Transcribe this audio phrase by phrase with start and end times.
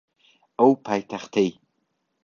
[0.57, 1.49] ئەو پایتەختەی